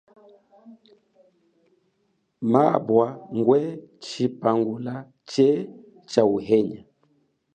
[2.51, 3.07] Maabwa
[3.37, 3.59] ngwe
[4.05, 4.95] chipangula
[5.29, 5.47] che
[6.11, 6.81] cha uhenya.